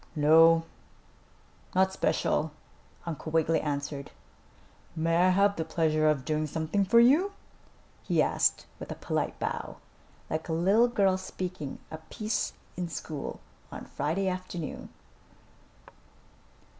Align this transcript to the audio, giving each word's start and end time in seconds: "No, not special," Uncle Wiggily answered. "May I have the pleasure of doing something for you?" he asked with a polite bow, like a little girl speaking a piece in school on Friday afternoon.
"No, 0.15 0.63
not 1.75 1.93
special," 1.93 2.53
Uncle 3.05 3.31
Wiggily 3.31 3.61
answered. 3.61 4.09
"May 4.95 5.15
I 5.15 5.29
have 5.29 5.55
the 5.55 5.63
pleasure 5.63 6.09
of 6.09 6.25
doing 6.25 6.47
something 6.47 6.85
for 6.85 6.99
you?" 6.99 7.33
he 8.01 8.19
asked 8.19 8.65
with 8.79 8.91
a 8.91 8.95
polite 8.95 9.37
bow, 9.37 9.77
like 10.27 10.49
a 10.49 10.53
little 10.53 10.87
girl 10.87 11.19
speaking 11.19 11.77
a 11.91 11.99
piece 11.99 12.53
in 12.75 12.89
school 12.89 13.41
on 13.71 13.85
Friday 13.85 14.27
afternoon. 14.27 14.89